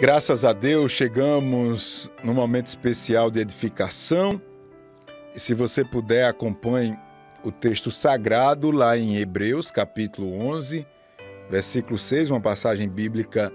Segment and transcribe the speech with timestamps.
[0.00, 4.40] Graças a Deus chegamos num momento especial de edificação.
[5.34, 6.98] E se você puder, acompanhe
[7.44, 10.86] o texto sagrado lá em Hebreus, capítulo 11,
[11.50, 13.52] versículo 6, uma passagem bíblica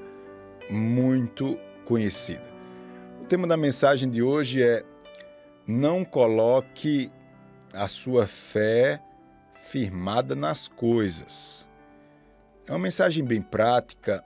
[0.69, 2.45] muito conhecida.
[3.23, 4.83] O tema da mensagem de hoje é:
[5.65, 7.11] Não coloque
[7.73, 9.01] a sua fé
[9.55, 11.67] firmada nas coisas.
[12.67, 14.23] É uma mensagem bem prática,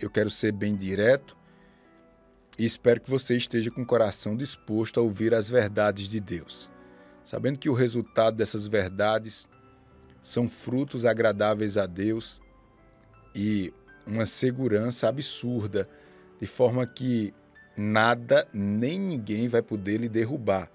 [0.00, 1.35] eu quero ser bem direto
[2.58, 6.70] e espero que você esteja com o coração disposto a ouvir as verdades de Deus,
[7.24, 9.48] sabendo que o resultado dessas verdades
[10.22, 12.40] são frutos agradáveis a Deus
[13.34, 13.72] e
[14.06, 15.88] uma segurança absurda,
[16.40, 17.34] de forma que
[17.76, 20.70] nada nem ninguém vai poder lhe derrubar.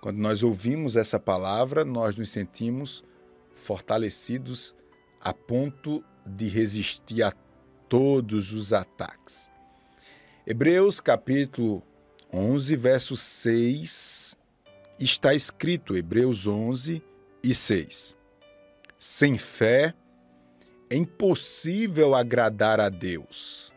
[0.00, 3.04] Quando nós ouvimos essa palavra, nós nos sentimos
[3.54, 4.74] fortalecidos
[5.20, 7.32] a ponto de resistir a
[7.88, 9.48] todos os ataques.
[10.44, 11.84] Hebreus capítulo
[12.32, 14.36] 11, verso 6,
[14.98, 17.00] está escrito, Hebreus 11
[17.44, 18.16] e 6.
[18.98, 19.94] Sem fé
[20.90, 23.72] é impossível agradar a Deus,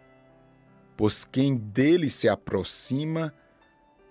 [0.97, 3.31] pois quem dele se aproxima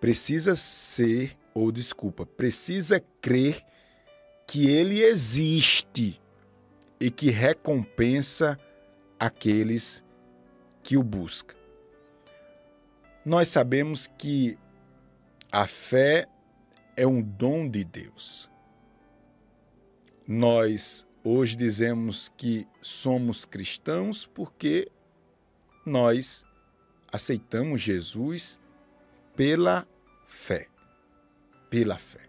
[0.00, 3.60] precisa ser, ou desculpa, precisa crer
[4.46, 6.22] que ele existe
[7.00, 8.56] e que recompensa
[9.18, 10.04] aqueles
[10.84, 11.63] que o buscam.
[13.24, 14.58] Nós sabemos que
[15.50, 16.26] a fé
[16.94, 18.50] é um dom de Deus.
[20.28, 24.90] Nós hoje dizemos que somos cristãos porque
[25.86, 26.44] nós
[27.10, 28.60] aceitamos Jesus
[29.34, 29.88] pela
[30.26, 30.68] fé.
[31.70, 32.28] Pela fé.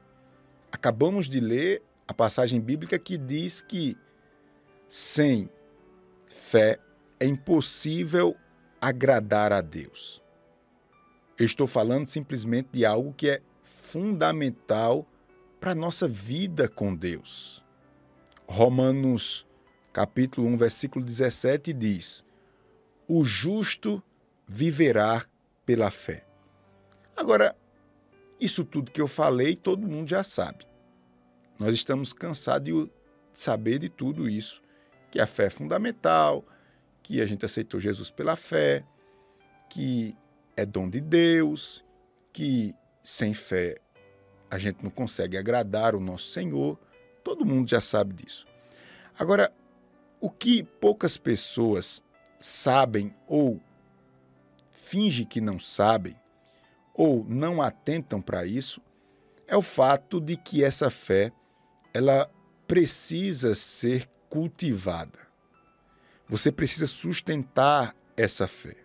[0.71, 3.97] Acabamos de ler a passagem bíblica que diz que
[4.87, 5.49] sem
[6.25, 6.79] fé
[7.19, 8.33] é impossível
[8.79, 10.23] agradar a Deus.
[11.37, 15.05] Eu estou falando simplesmente de algo que é fundamental
[15.59, 17.63] para a nossa vida com Deus.
[18.47, 19.45] Romanos
[19.91, 22.23] capítulo 1, versículo 17 diz:
[23.07, 24.01] O justo
[24.47, 25.25] viverá
[25.65, 26.25] pela fé.
[27.17, 27.55] Agora,
[28.39, 30.65] isso tudo que eu falei, todo mundo já sabe.
[31.59, 32.91] Nós estamos cansados de
[33.33, 34.61] saber de tudo isso,
[35.11, 36.45] que a fé é fundamental,
[37.01, 38.85] que a gente aceitou Jesus pela fé,
[39.69, 40.15] que
[40.55, 41.83] é dom de Deus,
[42.31, 42.73] que
[43.03, 43.77] sem fé
[44.49, 46.79] a gente não consegue agradar o nosso Senhor.
[47.23, 48.45] Todo mundo já sabe disso.
[49.17, 49.51] Agora,
[50.19, 52.01] o que poucas pessoas
[52.39, 53.59] sabem ou
[54.71, 56.15] fingem que não sabem
[56.93, 58.81] ou não atentam para isso
[59.47, 61.31] é o fato de que essa fé
[61.93, 62.29] ela
[62.67, 65.19] precisa ser cultivada.
[66.27, 68.84] Você precisa sustentar essa fé.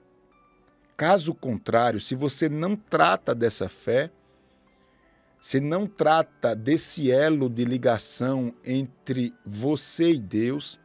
[1.00, 4.10] Caso contrário, se você não trata dessa fé,
[5.40, 10.78] se não trata desse elo de ligação entre você e Deus,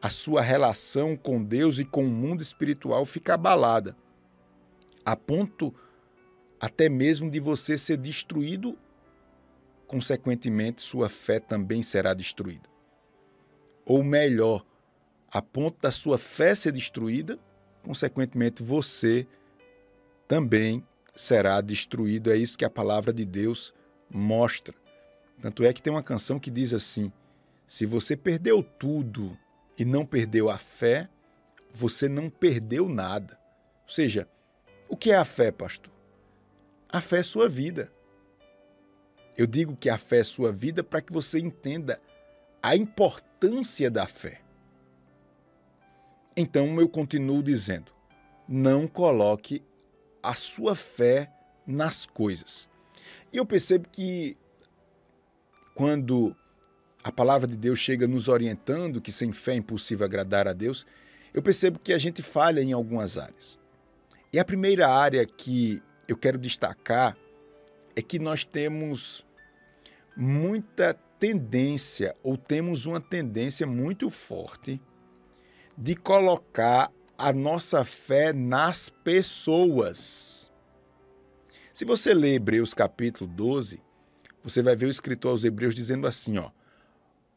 [0.00, 3.96] a sua relação com Deus e com o mundo espiritual fica abalada,
[5.04, 5.74] a ponto
[6.60, 8.78] até mesmo de você ser destruído,
[9.88, 12.68] consequentemente, sua fé também será destruída.
[13.84, 14.64] Ou melhor,
[15.28, 17.36] a ponto da sua fé ser destruída,
[17.84, 19.26] consequentemente você
[20.26, 20.84] também
[21.14, 22.32] será destruído.
[22.32, 23.72] É isso que a palavra de Deus
[24.10, 24.74] mostra.
[25.40, 27.12] Tanto é que tem uma canção que diz assim:
[27.66, 29.38] se você perdeu tudo
[29.78, 31.08] e não perdeu a fé,
[31.72, 33.38] você não perdeu nada.
[33.86, 34.28] Ou seja,
[34.88, 35.92] o que é a fé, pastor?
[36.88, 37.92] A fé é sua vida.
[39.36, 42.00] Eu digo que a fé é sua vida para que você entenda
[42.62, 44.43] a importância da fé.
[46.36, 47.92] Então eu continuo dizendo:
[48.48, 49.62] não coloque
[50.22, 51.30] a sua fé
[51.66, 52.68] nas coisas.
[53.32, 54.36] E eu percebo que
[55.74, 56.34] quando
[57.02, 60.86] a palavra de Deus chega nos orientando que sem fé é impossível agradar a Deus,
[61.32, 63.58] eu percebo que a gente falha em algumas áreas.
[64.32, 67.16] E a primeira área que eu quero destacar
[67.94, 69.24] é que nós temos
[70.16, 74.80] muita tendência, ou temos uma tendência muito forte
[75.76, 80.50] de colocar a nossa fé nas pessoas.
[81.72, 83.82] Se você ler Hebreus capítulo 12,
[84.42, 86.50] você vai ver o escritor aos Hebreus dizendo assim, ó: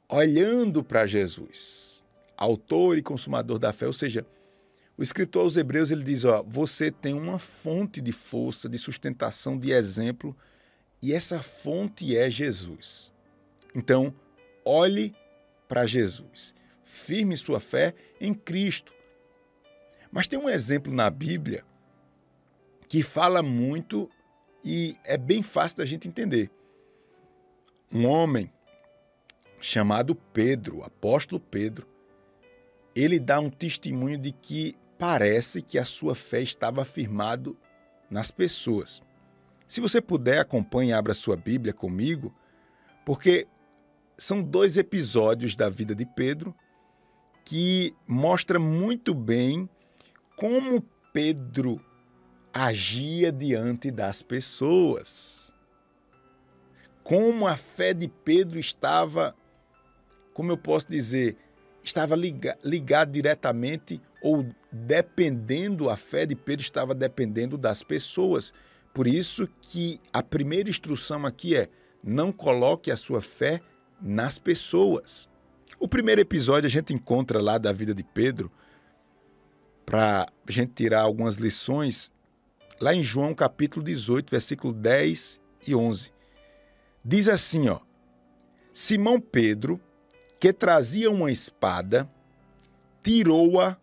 [0.10, 2.06] olhando para Jesus,
[2.36, 4.26] autor e consumador da fé, ou seja,
[4.98, 9.58] o escritor aos Hebreus ele diz, ó, você tem uma fonte de força, de sustentação,
[9.58, 10.36] de exemplo,
[11.02, 13.14] e essa fonte é Jesus.
[13.76, 14.14] Então,
[14.66, 15.16] olhe
[15.68, 16.56] para Jesus
[16.88, 18.94] firme sua fé em Cristo.
[20.10, 21.64] Mas tem um exemplo na Bíblia
[22.88, 24.10] que fala muito
[24.64, 26.50] e é bem fácil da gente entender.
[27.92, 28.52] Um homem
[29.60, 31.88] chamado Pedro, apóstolo Pedro,
[32.96, 37.58] ele dá um testemunho de que parece que a sua fé estava afirmado
[38.10, 39.02] nas pessoas.
[39.68, 42.34] Se você puder, acompanhe e abra sua Bíblia comigo,
[43.06, 43.46] porque
[44.18, 46.56] são dois episódios da vida de Pedro
[47.48, 49.70] que mostra muito bem
[50.36, 50.84] como
[51.14, 51.80] Pedro
[52.54, 55.54] agia diante das pessoas.
[57.06, 59.34] Como a fé de Pedro estava,
[60.34, 61.38] como eu posso dizer,
[61.82, 68.54] estava ligada ligado diretamente ou dependendo, a fé de Pedro estava dependendo das pessoas.
[68.94, 71.70] Por isso que a primeira instrução aqui é:
[72.04, 73.62] não coloque a sua fé
[74.02, 75.30] nas pessoas.
[75.80, 78.52] O primeiro episódio a gente encontra lá da vida de Pedro,
[79.86, 82.12] para a gente tirar algumas lições,
[82.82, 86.12] lá em João capítulo 18, versículo 10 e 11.
[87.06, 87.80] Diz assim, ó:
[88.74, 89.80] Simão Pedro,
[90.40, 92.10] que trazia uma espada,
[93.04, 93.78] tirou-a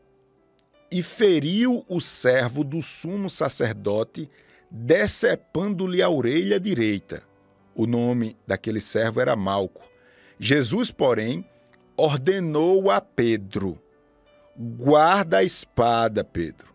[0.91, 4.29] e feriu o servo do sumo sacerdote,
[4.71, 7.23] decepando-lhe a orelha direita.
[7.75, 9.89] O nome daquele servo era Malco.
[10.39, 11.49] Jesus, porém,
[11.97, 13.81] ordenou a Pedro:
[14.57, 16.75] Guarda a espada, Pedro.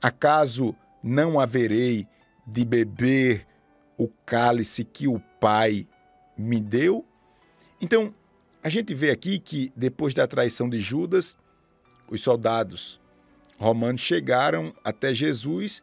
[0.00, 2.06] Acaso não haverei
[2.46, 3.46] de beber
[3.96, 5.86] o cálice que o Pai
[6.36, 7.04] me deu?
[7.80, 8.14] Então,
[8.62, 11.36] a gente vê aqui que depois da traição de Judas,
[12.08, 13.00] os soldados
[13.58, 15.82] romanos chegaram até Jesus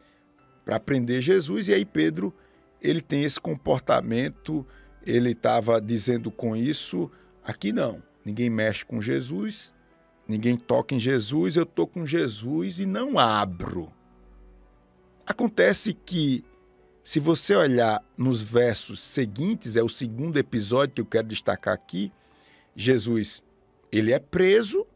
[0.64, 2.34] para prender Jesus e aí Pedro
[2.82, 4.66] ele tem esse comportamento,
[5.04, 7.10] ele estava dizendo com isso,
[7.44, 9.74] aqui não, ninguém mexe com Jesus,
[10.26, 13.92] ninguém toca em Jesus, eu estou com Jesus e não abro.
[15.26, 16.44] Acontece que,
[17.02, 22.12] se você olhar nos versos seguintes, é o segundo episódio que eu quero destacar aqui,
[22.76, 23.42] Jesus,
[23.90, 24.86] ele é preso,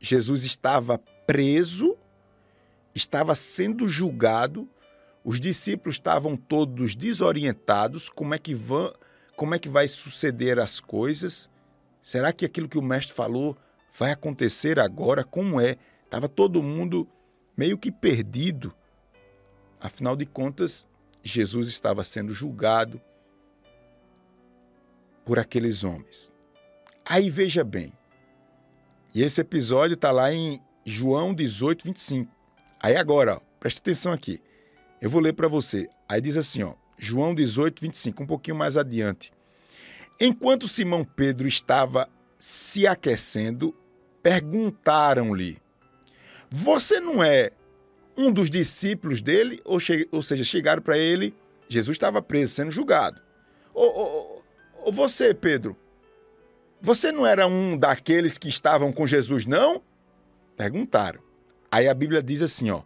[0.00, 1.96] Jesus estava preso,
[2.94, 4.68] estava sendo julgado,
[5.24, 8.92] os discípulos estavam todos desorientados, como é que vão,
[9.36, 11.48] como é que vai suceder as coisas?
[12.04, 13.56] Será que aquilo que o mestre falou
[13.90, 15.24] vai acontecer agora?
[15.24, 15.78] Como é?
[16.04, 17.08] Estava todo mundo
[17.56, 18.74] meio que perdido.
[19.80, 20.86] Afinal de contas,
[21.22, 23.00] Jesus estava sendo julgado
[25.24, 26.30] por aqueles homens.
[27.06, 27.90] Aí veja bem,
[29.14, 32.30] e esse episódio está lá em João 18, 25.
[32.82, 34.42] Aí agora, ó, preste atenção aqui.
[35.00, 35.88] Eu vou ler para você.
[36.06, 39.32] Aí diz assim, ó, João 18, 25, um pouquinho mais adiante.
[40.20, 42.08] Enquanto Simão Pedro estava
[42.38, 43.74] se aquecendo,
[44.22, 45.60] perguntaram-lhe:
[46.50, 47.50] Você não é
[48.16, 49.60] um dos discípulos dele?
[49.64, 49.78] Ou,
[50.12, 51.34] ou seja, chegaram para ele,
[51.68, 53.20] Jesus estava preso, sendo julgado.
[53.72, 54.44] Ou,
[54.84, 55.76] ou você, Pedro,
[56.80, 59.82] você não era um daqueles que estavam com Jesus, não?
[60.56, 61.20] Perguntaram.
[61.70, 62.82] Aí a Bíblia diz assim, ó: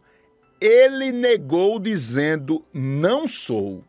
[0.61, 3.85] Ele negou dizendo: Não sou.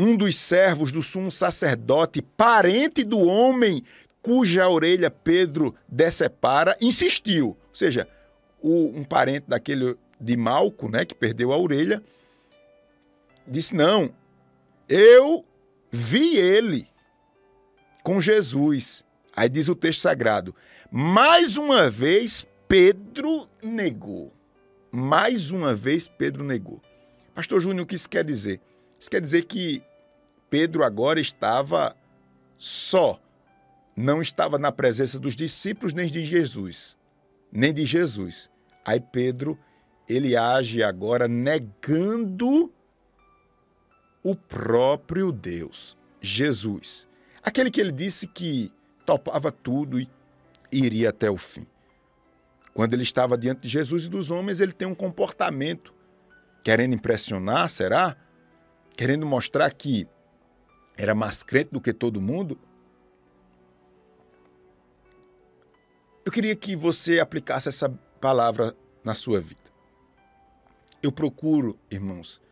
[0.00, 3.84] Um dos servos do sumo sacerdote, parente do homem
[4.22, 7.48] cuja orelha Pedro decepara, insistiu.
[7.48, 8.08] Ou seja,
[8.62, 12.02] o, um parente daquele de Malco, né, que perdeu a orelha,
[13.46, 14.10] disse: Não,
[14.88, 15.44] eu
[15.90, 16.88] vi ele
[18.02, 19.04] com Jesus.
[19.36, 20.54] Aí diz o texto sagrado:
[20.90, 24.32] mais uma vez Pedro negou.
[24.90, 26.80] Mais uma vez Pedro negou.
[27.34, 28.60] Pastor Júnior, o que isso quer dizer?
[28.98, 29.82] Isso quer dizer que
[30.50, 31.96] Pedro agora estava
[32.56, 33.18] só.
[33.96, 36.98] Não estava na presença dos discípulos nem de Jesus.
[37.52, 38.50] Nem de Jesus.
[38.84, 39.58] Aí Pedro,
[40.08, 42.72] ele age agora negando
[44.22, 47.08] o próprio Deus, Jesus.
[47.42, 48.70] Aquele que ele disse que
[49.06, 50.08] topava tudo e
[50.70, 51.66] iria até o fim.
[52.74, 55.94] Quando ele estava diante de Jesus e dos homens, ele tem um comportamento
[56.62, 58.16] querendo impressionar, será?
[58.96, 60.06] Querendo mostrar que
[61.00, 62.60] era mais crente do que todo mundo?
[66.26, 67.88] Eu queria que você aplicasse essa
[68.20, 69.62] palavra na sua vida.
[71.02, 72.42] Eu procuro, irmãos,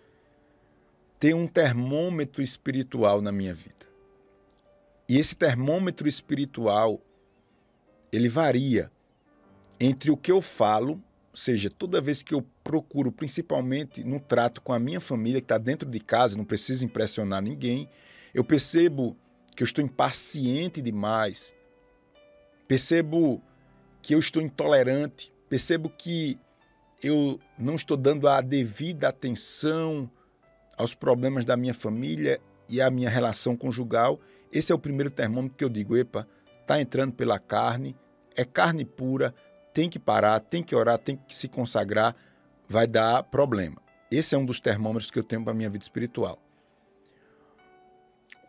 [1.20, 3.86] ter um termômetro espiritual na minha vida.
[5.06, 7.02] E esse termômetro espiritual,
[8.10, 8.90] ele varia
[9.78, 14.62] entre o que eu falo, ou seja, toda vez que eu procuro, principalmente no trato
[14.62, 17.90] com a minha família, que está dentro de casa, não preciso impressionar ninguém,
[18.38, 19.16] eu percebo
[19.56, 21.52] que eu estou impaciente demais,
[22.68, 23.42] percebo
[24.00, 26.38] que eu estou intolerante, percebo que
[27.02, 30.08] eu não estou dando a devida atenção
[30.76, 34.20] aos problemas da minha família e à minha relação conjugal,
[34.52, 36.24] esse é o primeiro termômetro que eu digo: epa,
[36.60, 37.96] está entrando pela carne,
[38.36, 39.34] é carne pura,
[39.74, 42.14] tem que parar, tem que orar, tem que se consagrar,
[42.68, 43.82] vai dar problema.
[44.12, 46.38] Esse é um dos termômetros que eu tenho para a minha vida espiritual.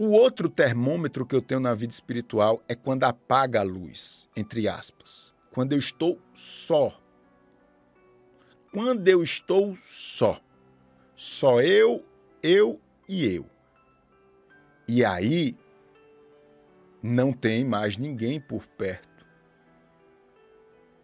[0.01, 4.65] O outro termômetro que eu tenho na vida espiritual é quando apaga a luz, entre
[4.65, 5.35] aspas.
[5.51, 6.97] Quando eu estou só.
[8.71, 10.39] Quando eu estou só.
[11.17, 12.05] Só eu,
[12.41, 12.79] eu
[13.09, 13.45] e eu.
[14.87, 15.57] E aí
[17.03, 19.27] não tem mais ninguém por perto.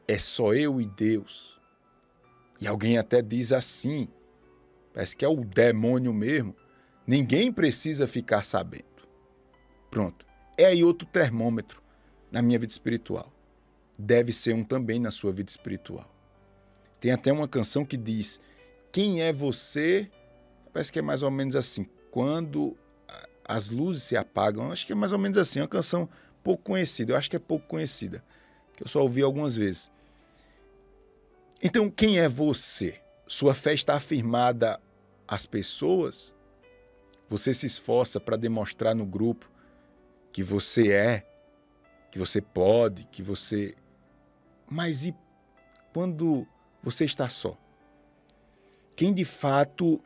[0.07, 1.59] É só eu e Deus.
[2.61, 4.07] E alguém até diz assim,
[4.93, 6.55] parece que é o demônio mesmo.
[7.07, 8.85] Ninguém precisa ficar sabendo.
[9.91, 10.25] Pronto.
[10.57, 11.81] É aí outro termômetro
[12.31, 13.31] na minha vida espiritual.
[13.97, 16.09] Deve ser um também na sua vida espiritual.
[17.00, 18.41] Tem até uma canção que diz:
[18.91, 20.09] Quem é você?
[20.74, 21.88] Parece que é mais ou menos assim.
[22.12, 22.77] Quando
[23.47, 25.59] as luzes se apagam, acho que é mais ou menos assim.
[25.59, 26.09] É uma canção
[26.43, 27.13] pouco conhecida.
[27.13, 28.24] Eu acho que é pouco conhecida,
[28.75, 29.91] que eu só ouvi algumas vezes.
[31.62, 33.00] Então, quem é você?
[33.27, 34.79] Sua fé está afirmada
[35.27, 36.35] às pessoas?
[37.27, 39.50] Você se esforça para demonstrar no grupo
[40.32, 41.27] que você é,
[42.12, 43.75] que você pode, que você.
[44.70, 45.15] Mas e
[45.94, 46.48] quando
[46.84, 47.58] você está só?
[48.96, 50.01] Quem de fato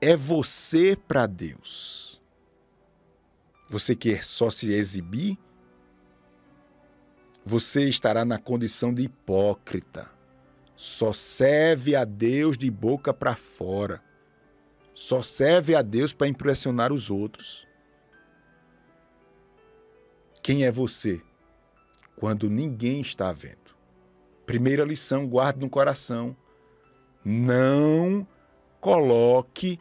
[0.00, 2.20] é você para Deus?
[3.70, 5.38] Você quer só se exibir?
[7.44, 10.10] Você estará na condição de hipócrita.
[10.76, 14.07] Só serve a Deus de boca para fora
[14.98, 17.64] só serve a Deus para impressionar os outros.
[20.42, 21.22] Quem é você
[22.16, 23.76] quando ninguém está vendo?
[24.44, 26.36] Primeira lição, guarde no coração.
[27.24, 28.26] Não
[28.80, 29.78] coloque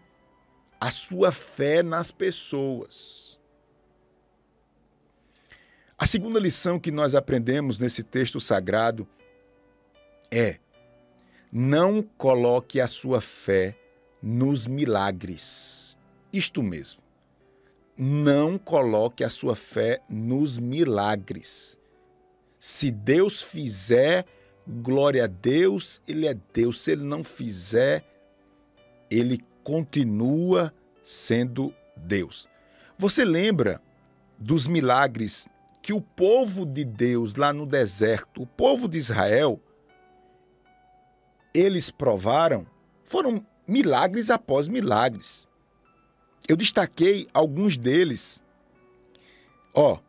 [0.80, 3.40] a sua fé nas pessoas.
[5.98, 9.08] A segunda lição que nós aprendemos nesse texto sagrado
[10.30, 10.60] é:
[11.52, 13.76] não coloque a sua fé
[14.22, 15.98] nos milagres.
[16.32, 17.02] Isto mesmo.
[17.98, 21.78] Não coloque a sua fé nos milagres.
[22.60, 24.26] Se Deus fizer,
[24.68, 26.82] glória a Deus, Ele é Deus.
[26.82, 28.06] Se Ele não fizer,
[29.10, 32.48] Ele continua sendo Deus.
[32.98, 33.82] Você lembra
[34.38, 35.48] dos milagres
[35.82, 39.60] que o povo de Deus lá no deserto, o povo de Israel,
[41.54, 42.68] eles provaram?
[43.04, 45.48] Foram milagres após milagres.
[46.48, 48.42] Eu destaquei alguns deles.
[49.74, 50.00] Ó,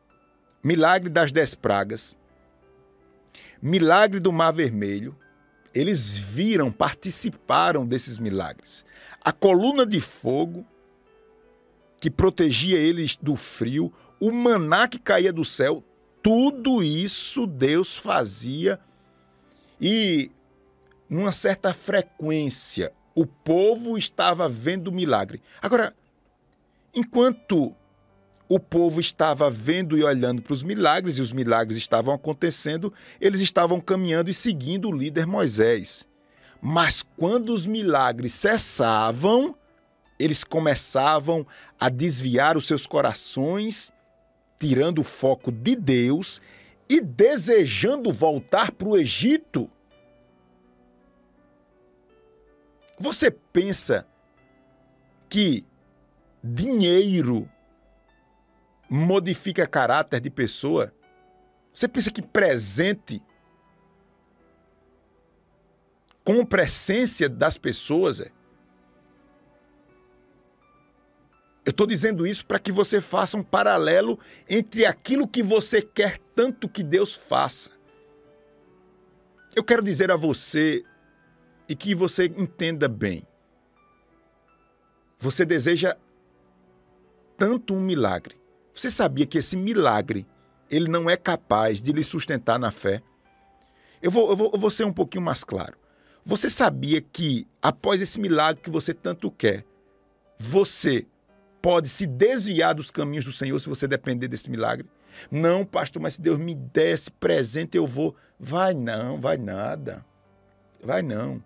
[0.62, 2.16] milagre das dez pragas,
[3.60, 5.16] milagre do Mar Vermelho.
[5.74, 8.84] Eles viram, participaram desses milagres.
[9.20, 10.64] A coluna de fogo
[12.00, 15.84] que protegia eles do frio, o maná que caía do céu,
[16.22, 18.80] tudo isso Deus fazia
[19.80, 20.30] e
[21.08, 25.42] numa certa frequência o povo estava vendo o milagre.
[25.60, 25.92] Agora,
[26.94, 27.74] enquanto
[28.48, 33.40] o povo estava vendo e olhando para os milagres e os milagres estavam acontecendo, eles
[33.40, 36.06] estavam caminhando e seguindo o líder Moisés.
[36.62, 39.52] Mas quando os milagres cessavam,
[40.16, 41.44] eles começavam
[41.78, 43.90] a desviar os seus corações,
[44.60, 46.40] tirando o foco de Deus
[46.88, 49.68] e desejando voltar para o Egito.
[52.98, 54.06] Você pensa
[55.28, 55.64] que
[56.42, 57.48] dinheiro
[58.90, 60.92] modifica caráter de pessoa?
[61.72, 63.22] Você pensa que presente
[66.24, 68.20] compra essência das pessoas?
[68.20, 68.30] É?
[71.64, 76.18] Eu estou dizendo isso para que você faça um paralelo entre aquilo que você quer
[76.34, 77.70] tanto que Deus faça.
[79.54, 80.82] Eu quero dizer a você
[81.68, 83.22] e que você entenda bem.
[85.18, 85.96] Você deseja
[87.36, 88.36] tanto um milagre.
[88.72, 90.26] Você sabia que esse milagre
[90.70, 93.02] ele não é capaz de lhe sustentar na fé?
[94.00, 95.76] Eu vou, eu vou, eu vou ser um pouquinho mais claro.
[96.24, 99.64] Você sabia que após esse milagre que você tanto quer,
[100.38, 101.06] você
[101.60, 104.88] pode se desviar dos caminhos do Senhor se você depender desse milagre?
[105.30, 108.14] Não, pastor, mas se Deus me desse presente, eu vou.
[108.38, 110.04] Vai não, vai nada.
[110.82, 111.42] Vai não.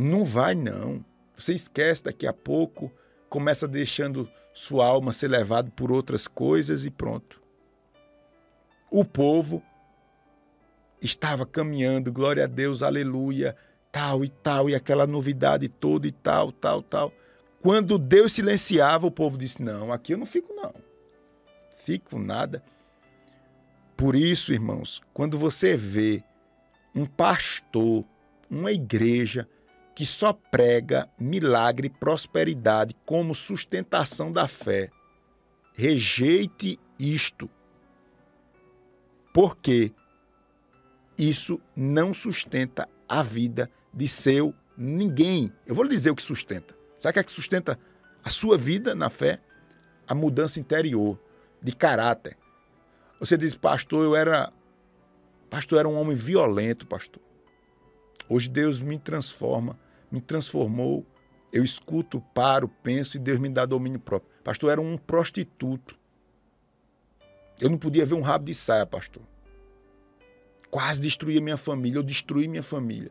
[0.00, 1.04] Não vai, não.
[1.34, 2.88] Você esquece daqui a pouco,
[3.28, 7.42] começa deixando sua alma ser levada por outras coisas e pronto.
[8.92, 9.60] O povo
[11.02, 13.56] estava caminhando, glória a Deus, aleluia,
[13.90, 17.12] tal e tal, e aquela novidade toda e tal, tal, tal.
[17.60, 20.72] Quando Deus silenciava, o povo disse: Não, aqui eu não fico, não.
[21.72, 22.62] Fico nada.
[23.96, 26.22] Por isso, irmãos, quando você vê
[26.94, 28.04] um pastor,
[28.48, 29.48] uma igreja
[29.98, 34.90] que só prega milagre e prosperidade como sustentação da fé,
[35.74, 37.50] rejeite isto.
[39.34, 39.92] Porque
[41.18, 45.52] isso não sustenta a vida de seu ninguém.
[45.66, 46.76] Eu vou lhe dizer o que sustenta.
[46.96, 47.76] Sabe o que é que sustenta
[48.22, 49.40] a sua vida na fé?
[50.06, 51.18] A mudança interior,
[51.60, 52.38] de caráter.
[53.18, 54.52] Você diz, pastor, eu era.
[55.50, 57.20] Pastor, eu era um homem violento, pastor.
[58.28, 59.76] Hoje Deus me transforma,
[60.10, 61.06] me transformou.
[61.52, 64.30] Eu escuto, paro, penso e Deus me dá domínio próprio.
[64.44, 65.98] Pastor, eu era um prostituto.
[67.60, 69.22] Eu não podia ver um rabo de saia, pastor.
[70.70, 73.10] Quase destruía minha família, eu destruí minha família.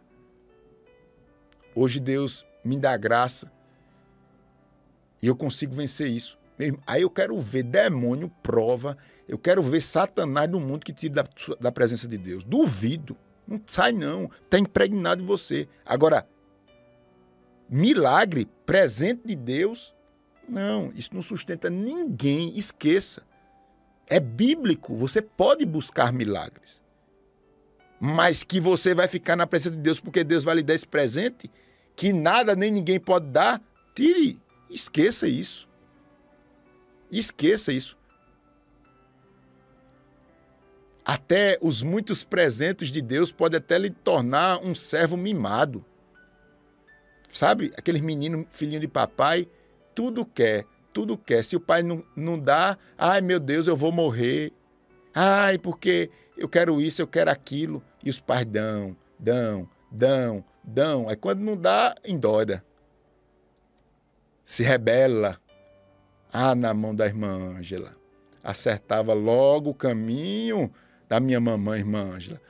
[1.73, 3.51] Hoje Deus me dá graça
[5.21, 6.37] e eu consigo vencer isso.
[6.85, 11.25] Aí eu quero ver demônio, prova, eu quero ver Satanás no mundo que tira da,
[11.59, 12.43] da presença de Deus.
[12.43, 13.17] Duvido.
[13.47, 14.29] Não sai, não.
[14.43, 15.67] Está impregnado em você.
[15.85, 16.27] Agora,
[17.69, 19.93] milagre, presente de Deus,
[20.47, 20.91] não.
[20.95, 22.57] Isso não sustenta ninguém.
[22.57, 23.21] Esqueça.
[24.07, 24.95] É bíblico.
[24.95, 26.81] Você pode buscar milagres
[28.00, 30.88] mas que você vai ficar na presença de Deus porque Deus vai lhe dar esse
[30.88, 31.50] presente
[31.95, 33.62] que nada nem ninguém pode dar,
[33.95, 35.67] tire, esqueça isso.
[37.12, 37.97] Esqueça isso.
[41.03, 45.83] Até os muitos presentes de Deus podem até lhe tornar um servo mimado.
[47.38, 47.72] Sabe?
[47.77, 49.48] Aqueles meninos, filhinho de papai,
[49.94, 51.44] tudo quer, tudo quer.
[51.44, 54.51] Se o pai não, não dá, ai meu Deus, eu vou morrer.
[55.13, 57.84] Ai, porque eu quero isso, eu quero aquilo.
[58.03, 61.08] E os pais dão, dão, dão, dão.
[61.08, 62.65] Aí quando não dá, endoida.
[64.44, 65.39] Se rebela.
[66.34, 67.95] Ah, na mão da irmã Ângela.
[68.43, 70.73] Acertava logo o caminho
[71.08, 72.41] da minha mamãe, irmã Ângela.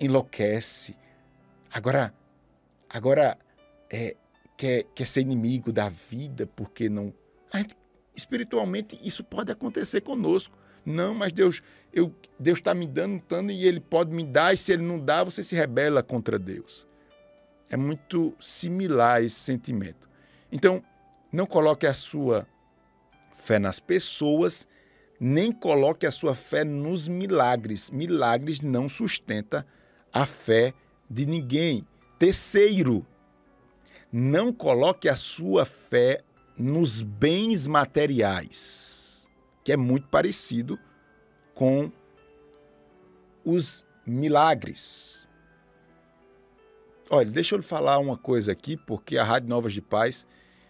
[0.00, 0.94] Enlouquece.
[1.72, 2.14] Agora,
[2.90, 3.38] agora
[3.90, 4.16] é,
[4.56, 7.14] quer, quer ser inimigo da vida porque não.
[7.54, 7.74] Gente,
[8.14, 10.58] espiritualmente, isso pode acontecer conosco.
[10.84, 14.56] Não, mas Deus, eu, Deus está me dando tanto e Ele pode me dar, e
[14.56, 16.86] se Ele não dá, você se rebela contra Deus.
[17.68, 20.08] É muito similar esse sentimento.
[20.50, 20.82] Então,
[21.32, 22.46] não coloque a sua
[23.32, 24.66] fé nas pessoas,
[25.18, 27.90] nem coloque a sua fé nos milagres.
[27.90, 29.66] Milagres não sustenta
[30.12, 30.72] a fé
[31.08, 31.86] de ninguém.
[32.20, 33.06] Terceiro,
[34.12, 36.22] não coloque a sua fé
[36.54, 39.26] nos bens materiais
[39.64, 40.78] que é muito parecido
[41.54, 41.90] com
[43.42, 45.26] os milagres.
[47.08, 50.26] Olha, deixa eu falar uma coisa aqui, porque a Rádio Novas de Paz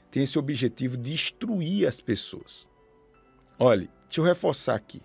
[0.09, 2.69] tem esse objetivo de instruir as pessoas.
[3.59, 5.03] Olha, deixa eu reforçar aqui.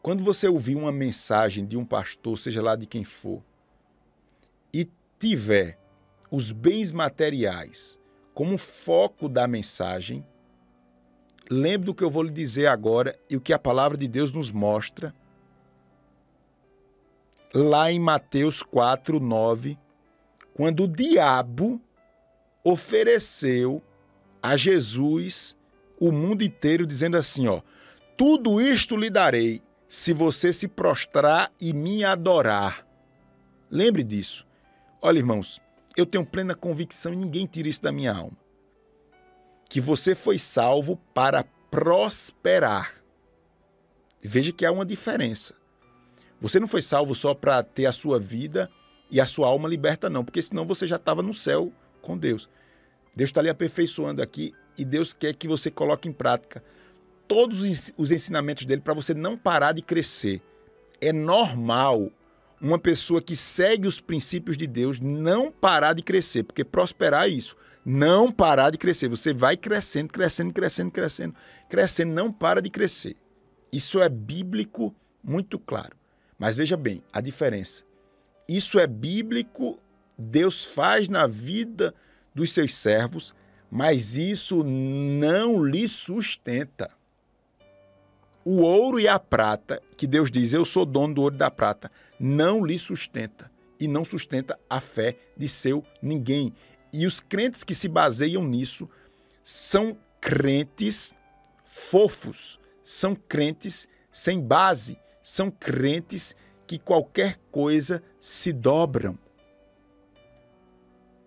[0.00, 3.42] Quando você ouvir uma mensagem de um pastor, seja lá de quem for,
[5.18, 5.78] tiver
[6.30, 7.98] os bens materiais
[8.34, 10.24] como foco da mensagem,
[11.50, 14.32] Lembre do que eu vou lhe dizer agora e o que a palavra de Deus
[14.32, 15.14] nos mostra.
[17.54, 19.78] Lá em Mateus 4, 9,
[20.52, 21.80] quando o diabo
[22.62, 23.82] ofereceu
[24.42, 25.56] a Jesus
[25.98, 27.62] o mundo inteiro, dizendo assim: ó,
[28.14, 32.86] tudo isto lhe darei se você se prostrar e me adorar.
[33.70, 34.46] Lembre disso.
[35.00, 35.60] Olha, irmãos,
[35.96, 38.36] eu tenho plena convicção e ninguém tira isso da minha alma
[39.68, 42.94] que você foi salvo para prosperar.
[44.20, 45.54] Veja que há uma diferença.
[46.40, 48.70] Você não foi salvo só para ter a sua vida
[49.10, 52.48] e a sua alma liberta, não, porque senão você já estava no céu com Deus.
[53.14, 56.62] Deus está lhe aperfeiçoando aqui e Deus quer que você coloque em prática
[57.26, 57.60] todos
[57.96, 60.40] os ensinamentos dele para você não parar de crescer.
[61.00, 62.10] É normal
[62.60, 67.28] uma pessoa que segue os princípios de Deus não parar de crescer, porque prosperar é
[67.28, 67.56] isso
[67.88, 69.08] não parar de crescer.
[69.08, 71.34] Você vai crescendo, crescendo, crescendo, crescendo,
[71.70, 73.16] crescendo, não para de crescer.
[73.72, 74.94] Isso é bíblico
[75.24, 75.96] muito claro.
[76.38, 77.82] Mas veja bem a diferença.
[78.46, 79.78] Isso é bíblico,
[80.18, 81.94] Deus faz na vida
[82.34, 83.34] dos seus servos,
[83.70, 86.90] mas isso não lhe sustenta.
[88.50, 91.50] O ouro e a prata, que Deus diz, eu sou dono do ouro e da
[91.50, 96.54] prata, não lhe sustenta e não sustenta a fé de seu ninguém.
[96.90, 98.88] E os crentes que se baseiam nisso
[99.42, 101.14] são crentes
[101.62, 106.34] fofos, são crentes sem base, são crentes
[106.66, 109.18] que qualquer coisa se dobram.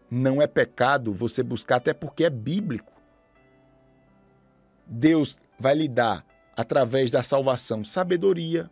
[0.09, 2.99] Não é pecado você buscar, até porque é bíblico.
[4.87, 6.25] Deus vai lhe dar,
[6.61, 8.69] através da salvação, sabedoria.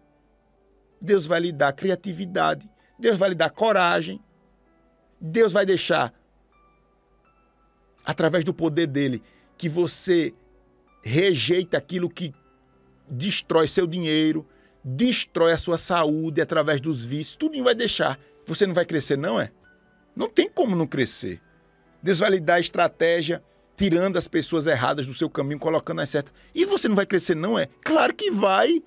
[1.02, 2.70] Deus vai lhe dar criatividade.
[2.98, 4.22] Deus vai lhe dar coragem.
[5.20, 6.14] Deus vai deixar,
[8.06, 9.22] através do poder dele,
[9.58, 10.34] que você
[11.04, 12.34] rejeita aquilo que
[13.10, 14.48] destrói seu dinheiro,
[14.84, 18.18] destrói a sua saúde através dos vícios, tudo vai deixar.
[18.46, 19.52] Você não vai crescer, não é?
[20.16, 21.42] Não tem como não crescer.
[22.02, 23.44] Deus vai lhe dar estratégia,
[23.80, 26.34] tirando as pessoas erradas do seu caminho, colocando as certas.
[26.54, 27.66] E você não vai crescer, não é?
[27.82, 28.84] Claro que vai.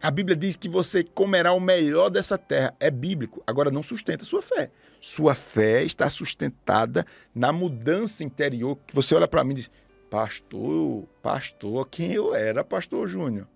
[0.00, 2.72] A Bíblia diz que você comerá o melhor dessa terra.
[2.78, 3.42] É bíblico.
[3.48, 4.70] Agora não sustenta sua fé.
[5.00, 8.78] Sua fé está sustentada na mudança interior.
[8.86, 9.70] Que você olha para mim e diz:
[10.08, 13.48] Pastor, pastor, quem eu era, pastor Júnior?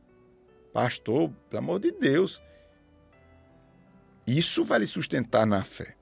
[0.72, 2.42] Pastor, pelo amor de Deus.
[4.26, 5.94] Isso vai lhe sustentar na fé.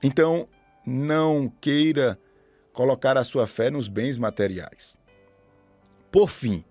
[0.00, 0.46] Então,
[0.88, 2.18] não queira
[2.72, 4.96] colocar a sua fé nos bens materiais.
[6.10, 6.64] Por fim,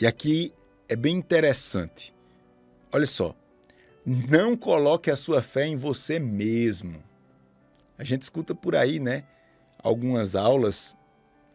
[0.00, 0.52] e aqui
[0.88, 2.14] é bem interessante.
[2.92, 3.34] Olha só,
[4.04, 7.02] não coloque a sua fé em você mesmo.
[7.96, 9.24] A gente escuta por aí, né?
[9.82, 10.96] Algumas aulas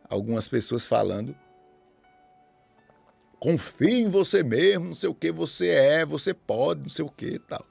[0.09, 1.35] algumas pessoas falando.
[3.39, 7.09] Confie em você mesmo, não sei o que você é, você pode, não sei o
[7.09, 7.65] que tal.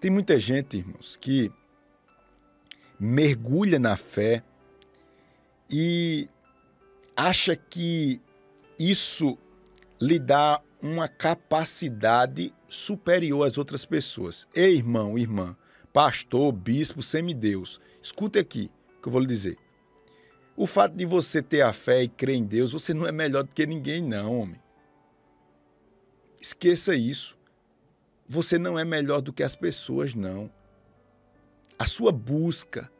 [0.00, 1.50] Tem muita gente, irmãos, que
[2.98, 4.42] mergulha na fé
[5.70, 6.28] e
[7.16, 8.20] acha que
[8.78, 9.36] isso
[10.00, 14.46] lhe dá uma capacidade superior às outras pessoas.
[14.54, 15.56] Ei, irmão, irmã,
[15.92, 19.56] pastor, bispo, semideus, escute aqui o que eu vou lhe dizer.
[20.56, 23.42] O fato de você ter a fé e crer em Deus, você não é melhor
[23.42, 24.60] do que ninguém, não, homem.
[26.40, 27.36] Esqueça isso.
[28.28, 30.50] Você não é melhor do que as pessoas, não.
[31.78, 32.90] A sua busca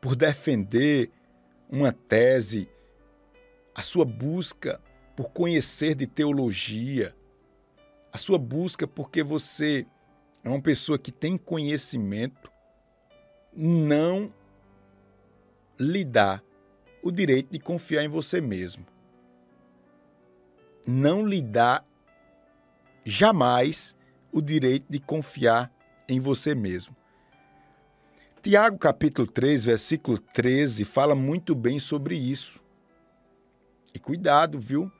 [0.00, 1.10] por defender
[1.68, 2.68] uma tese,
[3.74, 4.80] a sua busca
[5.14, 7.14] por conhecer de teologia,
[8.12, 9.86] a sua busca porque você
[10.42, 12.50] é uma pessoa que tem conhecimento,
[13.52, 14.32] não
[15.78, 16.42] lhe dá
[17.02, 18.84] o direito de confiar em você mesmo.
[20.86, 21.84] Não lhe dá
[23.04, 23.96] jamais
[24.32, 25.72] o direito de confiar
[26.08, 26.96] em você mesmo.
[28.42, 32.58] Tiago capítulo 3, versículo 13 fala muito bem sobre isso.
[33.94, 34.90] E cuidado, viu?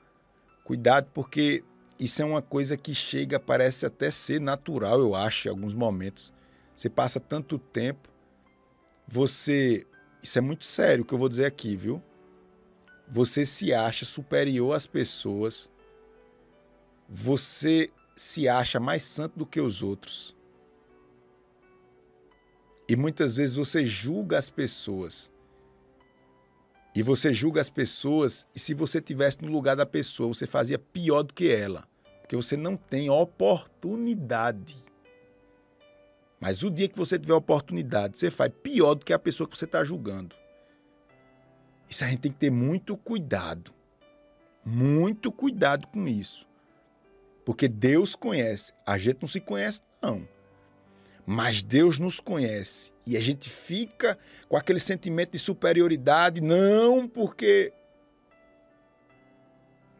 [0.63, 1.63] Cuidado porque
[1.99, 6.31] isso é uma coisa que chega, parece até ser natural, eu acho, em alguns momentos.
[6.75, 8.09] Você passa tanto tempo,
[9.07, 9.87] você
[10.21, 11.99] isso é muito sério o que eu vou dizer aqui, viu?
[13.07, 15.67] Você se acha superior às pessoas.
[17.09, 20.39] Você se acha mais santo do que os outros.
[22.87, 25.31] E muitas vezes você julga as pessoas.
[26.93, 30.77] E você julga as pessoas, e se você tivesse no lugar da pessoa, você fazia
[30.77, 31.87] pior do que ela,
[32.21, 34.75] porque você não tem oportunidade.
[36.37, 39.57] Mas o dia que você tiver oportunidade, você faz pior do que a pessoa que
[39.57, 40.35] você está julgando.
[41.87, 43.71] Isso a gente tem que ter muito cuidado.
[44.65, 46.47] Muito cuidado com isso.
[47.45, 48.73] Porque Deus conhece.
[48.85, 50.27] A gente não se conhece, não.
[51.25, 52.91] Mas Deus nos conhece.
[53.05, 56.41] E a gente fica com aquele sentimento de superioridade.
[56.41, 57.73] Não, porque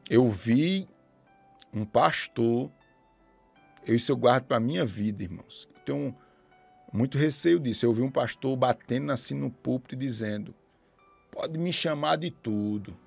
[0.09, 0.87] eu vi
[1.73, 2.71] um pastor.
[3.85, 5.69] Eu, isso eu guardo para a minha vida, irmãos.
[5.75, 6.17] Eu tenho
[6.91, 7.85] muito receio disso.
[7.85, 10.53] Eu vi um pastor batendo assim no púlpito e dizendo:
[11.31, 12.97] pode me chamar de tudo,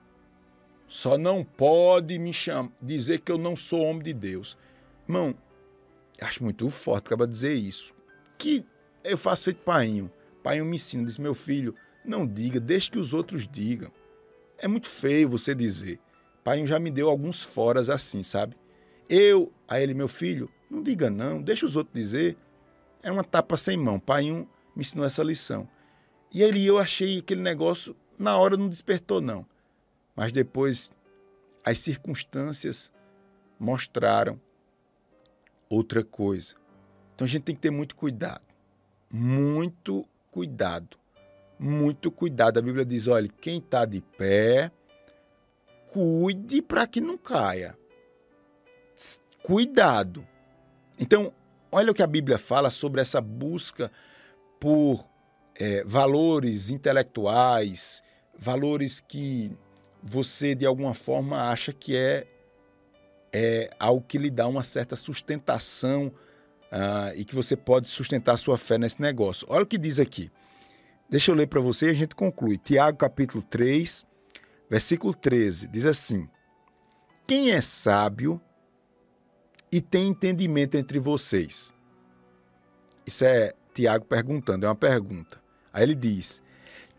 [0.87, 4.57] só não pode me chamar, dizer que eu não sou homem de Deus.
[5.07, 5.35] Irmão,
[6.21, 7.95] acho muito forte acaba dizer isso.
[8.39, 8.65] Que
[9.03, 10.11] eu faço feito painho.
[10.43, 13.91] Painho me ensina, diz: meu filho, não diga, deixe que os outros digam.
[14.59, 15.99] É muito feio você dizer.
[16.43, 18.57] Painho já me deu alguns foras assim, sabe?
[19.09, 22.37] Eu, a ele, meu filho, não diga não, deixa os outros dizer
[23.05, 24.01] é uma tapa sem mão.
[24.01, 25.69] Pai um me ensinou essa lição.
[26.33, 29.47] E ele eu achei aquele negócio, na hora não despertou, não.
[30.17, 30.91] Mas depois
[31.65, 32.93] as circunstâncias
[33.61, 34.41] mostraram
[35.69, 36.57] outra coisa.
[37.15, 38.43] Então a gente tem que ter muito cuidado.
[39.11, 40.97] Muito cuidado.
[41.59, 42.59] Muito cuidado.
[42.59, 44.71] A Bíblia diz: olha, quem está de pé,
[45.93, 47.79] cuide para que não caia.
[49.43, 50.27] Cuidado.
[50.99, 51.33] Então,
[51.77, 53.91] Olha o que a Bíblia fala sobre essa busca
[54.61, 55.11] por
[55.57, 58.01] é, valores intelectuais,
[58.39, 59.51] valores que
[60.01, 62.29] você de alguma forma acha que é
[63.33, 66.13] é algo que lhe dá uma certa sustentação
[66.75, 69.47] uh, e que você pode sustentar sua fé nesse negócio.
[69.49, 70.31] Olha o que diz aqui.
[71.09, 72.59] Deixa eu ler para você e a gente conclui.
[72.59, 74.05] Tiago capítulo 3,
[74.69, 76.29] versículo 13, diz assim:
[77.27, 78.41] Quem é sábio
[79.71, 81.73] e tem entendimento entre vocês?
[83.07, 85.41] Isso é Tiago perguntando, é uma pergunta.
[85.73, 86.43] Aí ele diz: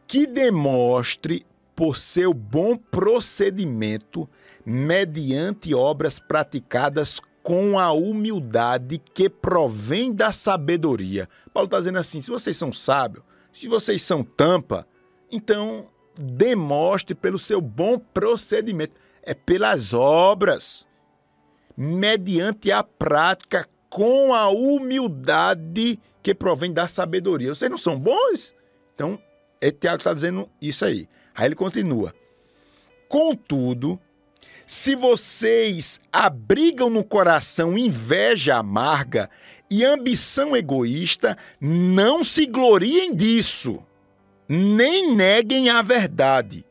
[0.07, 4.29] que demonstre por seu bom procedimento
[4.65, 11.29] mediante obras praticadas com a humildade que provém da sabedoria.
[11.53, 14.87] Paulo está dizendo assim: se vocês são sábios, se vocês são tampa,
[15.31, 15.87] então
[16.19, 18.95] demonstre pelo seu bom procedimento.
[19.21, 20.87] É pelas obras,
[21.77, 27.53] mediante a prática, com a humildade que provém da sabedoria.
[27.53, 28.55] Vocês não são bons?
[28.95, 29.19] Então,
[29.61, 31.07] é Tiago está dizendo isso aí.
[31.35, 32.11] Aí ele continua.
[33.07, 33.99] Contudo,
[34.67, 39.29] se vocês abrigam no coração inveja amarga
[39.69, 43.83] e ambição egoísta, não se gloriem disso,
[44.47, 46.65] nem neguem a verdade.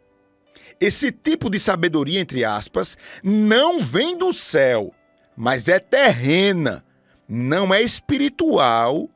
[0.81, 4.93] Esse tipo de sabedoria, entre aspas, não vem do céu,
[5.37, 6.85] mas é terrena,
[7.29, 9.09] não é espiritual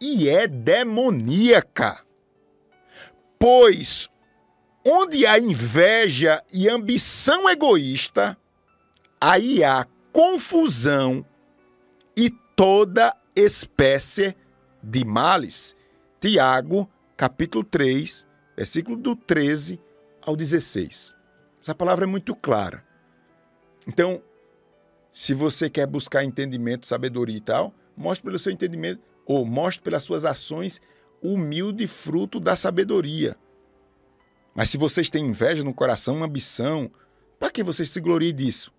[0.00, 2.00] e é demoníaca.
[3.38, 4.08] Pois
[4.84, 8.36] onde há inveja e ambição egoísta,
[9.20, 11.24] aí há confusão
[12.16, 14.34] e toda espécie
[14.82, 15.76] de males.
[16.20, 19.80] Tiago, capítulo 3, versículo do 13
[20.22, 21.14] ao 16.
[21.60, 22.84] Essa palavra é muito clara.
[23.86, 24.22] Então,
[25.12, 30.02] se você quer buscar entendimento, sabedoria e tal, mostre pelo seu entendimento, ou mostre pelas
[30.02, 30.80] suas ações,
[31.22, 33.36] humilde fruto da sabedoria.
[34.54, 36.90] Mas se vocês têm inveja no coração, ambição,
[37.38, 38.72] para que vocês se gloriem disso?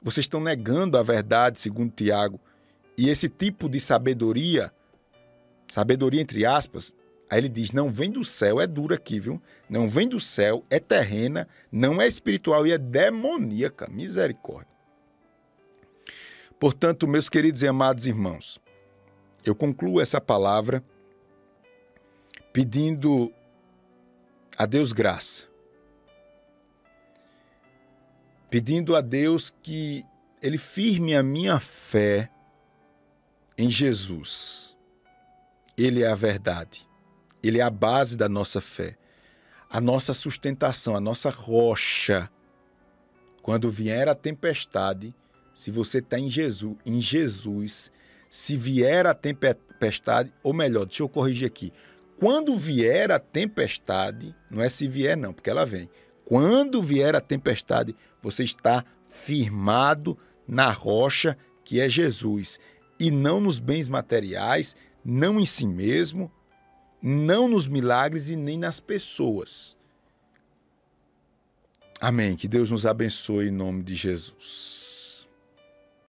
[0.00, 2.40] Vocês estão negando a verdade, segundo Tiago.
[2.96, 4.72] E esse tipo de sabedoria,
[5.66, 6.94] sabedoria entre aspas,
[7.28, 9.42] aí ele diz: não vem do céu, é duro aqui, viu?
[9.68, 13.88] Não vem do céu, é terrena, não é espiritual e é demoníaca.
[13.90, 14.68] Misericórdia.
[16.60, 18.60] Portanto, meus queridos e amados irmãos,
[19.44, 20.82] eu concluo essa palavra
[22.52, 23.32] pedindo
[24.58, 25.46] a Deus graça,
[28.50, 30.04] pedindo a Deus que
[30.42, 32.28] Ele firme a minha fé
[33.56, 34.76] em Jesus.
[35.76, 36.88] Ele é a verdade,
[37.40, 38.98] Ele é a base da nossa fé,
[39.70, 42.28] a nossa sustentação, a nossa rocha.
[43.40, 45.14] Quando vier a tempestade,
[45.54, 47.92] se você está em Jesus, em Jesus,
[48.28, 51.72] se vier a tempestade, ou melhor, deixa eu corrigir aqui,
[52.18, 55.88] quando vier a tempestade, não é se vier, não, porque ela vem.
[56.24, 62.58] Quando vier a tempestade, você está firmado na rocha que é Jesus,
[62.98, 66.30] e não nos bens materiais, não em si mesmo,
[67.00, 69.76] não nos milagres e nem nas pessoas.
[72.00, 72.36] Amém.
[72.36, 74.77] Que Deus nos abençoe em nome de Jesus.